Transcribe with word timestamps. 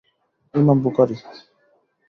Imam 0.53 0.77
Bukhari 0.83 1.15